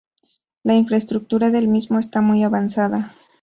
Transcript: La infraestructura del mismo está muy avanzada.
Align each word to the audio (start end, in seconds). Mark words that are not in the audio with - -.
La 0.63 0.73
infraestructura 0.73 1.51
del 1.51 1.67
mismo 1.67 1.99
está 1.99 2.21
muy 2.21 2.41
avanzada. 2.43 3.13